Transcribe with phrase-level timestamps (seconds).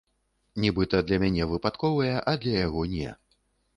[0.63, 3.09] Нібыта для мяне выпадковыя, а для яго не.